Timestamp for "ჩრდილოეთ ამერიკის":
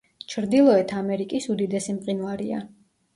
0.33-1.45